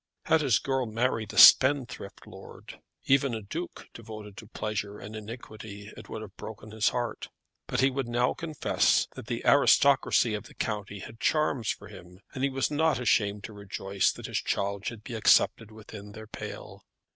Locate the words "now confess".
8.07-9.07